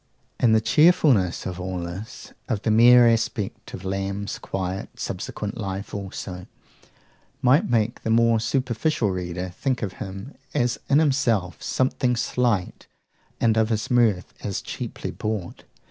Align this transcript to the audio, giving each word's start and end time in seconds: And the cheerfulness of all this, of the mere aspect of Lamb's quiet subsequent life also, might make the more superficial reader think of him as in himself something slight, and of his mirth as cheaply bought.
And 0.39 0.55
the 0.55 0.61
cheerfulness 0.61 1.45
of 1.45 1.59
all 1.59 1.77
this, 1.81 2.33
of 2.49 2.63
the 2.63 2.71
mere 2.71 3.07
aspect 3.07 3.75
of 3.75 3.85
Lamb's 3.85 4.39
quiet 4.39 4.89
subsequent 4.99 5.57
life 5.59 5.93
also, 5.93 6.47
might 7.43 7.69
make 7.69 8.01
the 8.01 8.09
more 8.09 8.39
superficial 8.39 9.11
reader 9.11 9.49
think 9.49 9.83
of 9.83 9.93
him 10.01 10.33
as 10.55 10.79
in 10.89 10.97
himself 10.97 11.61
something 11.61 12.15
slight, 12.15 12.87
and 13.39 13.55
of 13.57 13.69
his 13.69 13.91
mirth 13.91 14.33
as 14.43 14.63
cheaply 14.63 15.11
bought. 15.11 15.65